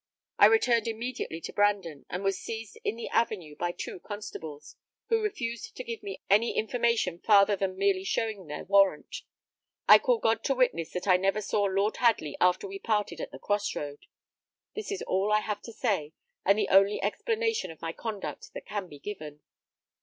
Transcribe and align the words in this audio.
I 0.39 0.47
returned 0.47 0.87
immediately 0.87 1.39
towards 1.39 1.53
Brandon, 1.55 2.07
and 2.09 2.23
was 2.23 2.39
seized 2.39 2.75
in 2.83 2.95
the 2.95 3.07
avenue 3.09 3.55
by 3.55 3.71
two 3.71 3.99
constables, 3.99 4.75
who 5.09 5.21
refused 5.21 5.75
to 5.75 5.83
give 5.83 6.01
me 6.01 6.23
any 6.27 6.57
information 6.57 7.19
farther 7.19 7.55
than 7.55 7.77
merely 7.77 8.03
showing 8.03 8.47
their 8.47 8.63
warrant. 8.63 9.17
I 9.87 9.99
call 9.99 10.17
God 10.17 10.43
to 10.45 10.55
witness 10.55 10.89
that 10.93 11.07
I 11.07 11.17
never 11.17 11.39
saw 11.39 11.65
Lord 11.65 11.97
Hadley 11.97 12.35
after 12.41 12.67
we 12.67 12.79
parted 12.79 13.21
at 13.21 13.29
the 13.31 13.37
cross 13.37 13.75
road! 13.75 14.07
This 14.73 14.91
is 14.91 15.03
all 15.03 15.31
I 15.31 15.41
have 15.41 15.61
to 15.61 15.71
say, 15.71 16.13
and 16.43 16.57
the 16.57 16.69
only 16.69 16.99
explanation 17.03 17.69
of 17.69 17.79
my 17.81 17.93
conduct 17.93 18.53
that 18.55 18.65
can 18.65 18.87
be 18.87 18.97
given." 18.97 19.41